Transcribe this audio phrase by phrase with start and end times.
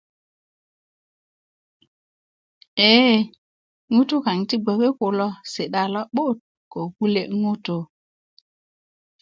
[2.89, 3.17] eee
[3.93, 6.35] ŋutu' kaŋ ti gboke kulo si'da lo'but
[6.71, 7.83] ko kule ŋutu'